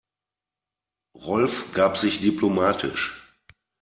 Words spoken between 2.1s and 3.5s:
diplomatisch.